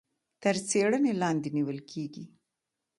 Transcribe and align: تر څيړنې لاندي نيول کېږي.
تر 0.43 0.55
څيړنې 0.69 1.11
لاندي 1.21 1.49
نيول 1.57 1.79
کېږي. 1.91 2.25